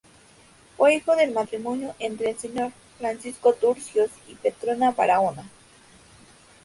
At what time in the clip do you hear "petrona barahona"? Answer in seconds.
4.33-5.43